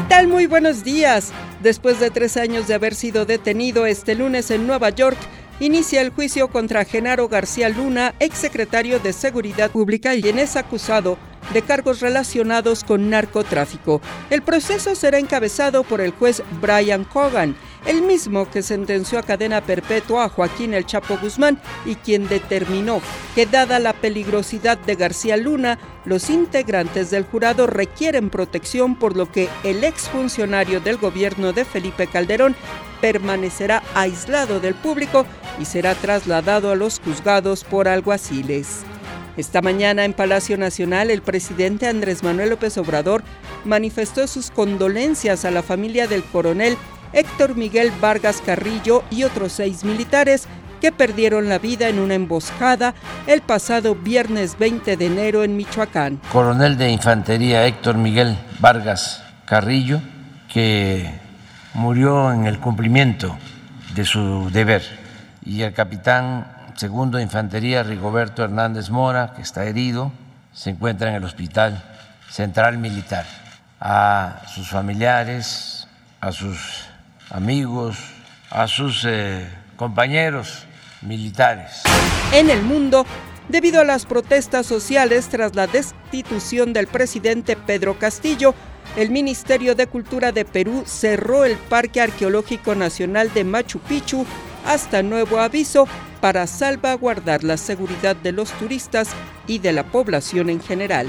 ¿Qué 0.00 0.06
tal? 0.06 0.28
Muy 0.28 0.46
buenos 0.46 0.82
días. 0.82 1.30
Después 1.62 2.00
de 2.00 2.10
tres 2.10 2.38
años 2.38 2.66
de 2.66 2.72
haber 2.72 2.94
sido 2.94 3.26
detenido 3.26 3.84
este 3.84 4.14
lunes 4.14 4.50
en 4.50 4.66
Nueva 4.66 4.88
York, 4.88 5.18
inicia 5.60 6.00
el 6.00 6.08
juicio 6.08 6.48
contra 6.48 6.86
Genaro 6.86 7.28
García 7.28 7.68
Luna, 7.68 8.14
exsecretario 8.18 8.98
de 8.98 9.12
Seguridad 9.12 9.70
Pública, 9.70 10.12
quien 10.18 10.38
es 10.38 10.56
acusado 10.56 11.18
de 11.52 11.60
cargos 11.60 12.00
relacionados 12.00 12.82
con 12.82 13.10
narcotráfico. 13.10 14.00
El 14.30 14.40
proceso 14.40 14.94
será 14.94 15.18
encabezado 15.18 15.84
por 15.84 16.00
el 16.00 16.12
juez 16.12 16.42
Brian 16.62 17.04
Cogan, 17.04 17.54
el 17.86 18.02
mismo 18.02 18.50
que 18.50 18.62
sentenció 18.62 19.18
a 19.18 19.22
cadena 19.22 19.60
perpetua 19.60 20.24
a 20.24 20.28
Joaquín 20.28 20.74
El 20.74 20.86
Chapo 20.86 21.16
Guzmán 21.18 21.60
y 21.84 21.94
quien 21.96 22.28
determinó 22.28 23.00
que 23.34 23.46
dada 23.46 23.78
la 23.78 23.92
peligrosidad 23.92 24.78
de 24.78 24.96
García 24.96 25.36
Luna, 25.36 25.78
los 26.04 26.30
integrantes 26.30 27.10
del 27.10 27.24
jurado 27.24 27.66
requieren 27.66 28.30
protección 28.30 28.96
por 28.96 29.16
lo 29.16 29.30
que 29.30 29.48
el 29.64 29.84
exfuncionario 29.84 30.80
del 30.80 30.96
gobierno 30.96 31.52
de 31.52 31.64
Felipe 31.64 32.06
Calderón 32.06 32.54
permanecerá 33.00 33.82
aislado 33.94 34.60
del 34.60 34.74
público 34.74 35.24
y 35.58 35.64
será 35.64 35.94
trasladado 35.94 36.70
a 36.70 36.76
los 36.76 37.00
juzgados 37.00 37.64
por 37.64 37.88
alguaciles. 37.88 38.82
Esta 39.36 39.62
mañana 39.62 40.04
en 40.04 40.12
Palacio 40.12 40.58
Nacional 40.58 41.10
el 41.10 41.22
presidente 41.22 41.86
Andrés 41.86 42.22
Manuel 42.22 42.50
López 42.50 42.76
Obrador 42.76 43.22
manifestó 43.64 44.26
sus 44.26 44.50
condolencias 44.50 45.44
a 45.44 45.50
la 45.50 45.62
familia 45.62 46.06
del 46.06 46.22
coronel 46.24 46.76
Héctor 47.12 47.56
Miguel 47.56 47.92
Vargas 48.00 48.42
Carrillo 48.44 49.04
y 49.10 49.24
otros 49.24 49.52
seis 49.52 49.84
militares 49.84 50.46
que 50.80 50.92
perdieron 50.92 51.48
la 51.48 51.58
vida 51.58 51.88
en 51.88 51.98
una 51.98 52.14
emboscada 52.14 52.94
el 53.26 53.42
pasado 53.42 53.94
viernes 53.94 54.58
20 54.58 54.96
de 54.96 55.06
enero 55.06 55.44
en 55.44 55.56
Michoacán. 55.56 56.20
Coronel 56.32 56.78
de 56.78 56.90
Infantería 56.90 57.66
Héctor 57.66 57.96
Miguel 57.96 58.36
Vargas 58.60 59.22
Carrillo, 59.44 60.00
que 60.48 61.12
murió 61.74 62.32
en 62.32 62.46
el 62.46 62.58
cumplimiento 62.58 63.36
de 63.94 64.04
su 64.04 64.48
deber, 64.50 64.82
y 65.44 65.62
el 65.62 65.72
capitán 65.74 66.46
segundo 66.76 67.18
de 67.18 67.24
Infantería 67.24 67.82
Rigoberto 67.82 68.42
Hernández 68.42 68.90
Mora, 68.90 69.34
que 69.34 69.42
está 69.42 69.64
herido, 69.64 70.12
se 70.52 70.70
encuentra 70.70 71.10
en 71.10 71.16
el 71.16 71.24
Hospital 71.24 71.82
Central 72.30 72.78
Militar. 72.78 73.26
A 73.80 74.42
sus 74.54 74.68
familiares, 74.68 75.88
a 76.20 76.32
sus 76.32 76.89
amigos, 77.30 77.96
a 78.50 78.66
sus 78.66 79.04
eh, 79.06 79.48
compañeros 79.76 80.66
militares. 81.02 81.82
En 82.32 82.50
el 82.50 82.62
mundo, 82.62 83.06
debido 83.48 83.80
a 83.80 83.84
las 83.84 84.04
protestas 84.04 84.66
sociales 84.66 85.28
tras 85.28 85.54
la 85.54 85.66
destitución 85.66 86.72
del 86.72 86.86
presidente 86.86 87.56
Pedro 87.56 87.98
Castillo, 87.98 88.54
el 88.96 89.10
Ministerio 89.10 89.74
de 89.76 89.86
Cultura 89.86 90.32
de 90.32 90.44
Perú 90.44 90.82
cerró 90.84 91.44
el 91.44 91.56
Parque 91.56 92.00
Arqueológico 92.00 92.74
Nacional 92.74 93.32
de 93.32 93.44
Machu 93.44 93.78
Picchu 93.78 94.26
hasta 94.66 95.02
nuevo 95.02 95.38
aviso 95.38 95.86
para 96.20 96.46
salvaguardar 96.46 97.44
la 97.44 97.56
seguridad 97.56 98.16
de 98.16 98.32
los 98.32 98.50
turistas 98.52 99.08
y 99.46 99.58
de 99.58 99.72
la 99.72 99.84
población 99.84 100.50
en 100.50 100.60
general. 100.60 101.06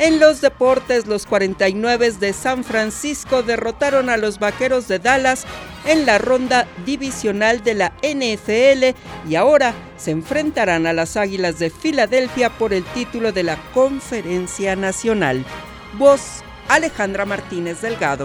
En 0.00 0.18
los 0.18 0.40
deportes, 0.40 1.06
los 1.06 1.26
49 1.26 2.12
de 2.12 2.32
San 2.32 2.64
Francisco 2.64 3.42
derrotaron 3.42 4.08
a 4.08 4.16
los 4.16 4.38
Vaqueros 4.38 4.88
de 4.88 4.98
Dallas 4.98 5.44
en 5.84 6.06
la 6.06 6.16
ronda 6.16 6.66
divisional 6.86 7.62
de 7.62 7.74
la 7.74 7.92
NFL 8.02 8.96
y 9.28 9.34
ahora 9.34 9.74
se 9.98 10.12
enfrentarán 10.12 10.86
a 10.86 10.94
las 10.94 11.18
Águilas 11.18 11.58
de 11.58 11.68
Filadelfia 11.68 12.48
por 12.48 12.72
el 12.72 12.82
título 12.82 13.32
de 13.32 13.42
la 13.42 13.56
Conferencia 13.74 14.74
Nacional. 14.74 15.44
Voz 15.98 16.42
Alejandra 16.70 17.26
Martínez 17.26 17.82
Delgado. 17.82 18.24